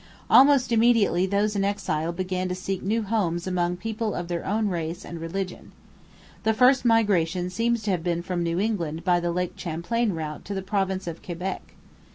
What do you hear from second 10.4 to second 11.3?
to the province of